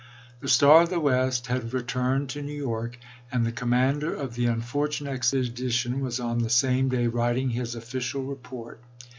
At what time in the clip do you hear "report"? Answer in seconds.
8.23-8.81